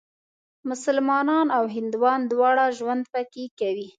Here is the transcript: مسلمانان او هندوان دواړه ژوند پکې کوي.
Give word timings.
مسلمانان 0.69 1.47
او 1.57 1.63
هندوان 1.75 2.19
دواړه 2.31 2.65
ژوند 2.77 3.03
پکې 3.13 3.45
کوي. 3.59 3.87